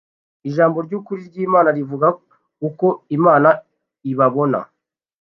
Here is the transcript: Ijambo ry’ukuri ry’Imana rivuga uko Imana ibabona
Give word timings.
Ijambo 0.49 0.77
ry’ukuri 0.85 1.21
ry’Imana 1.29 1.69
rivuga 1.77 2.07
uko 2.67 2.87
Imana 3.17 3.49
ibabona 4.11 4.59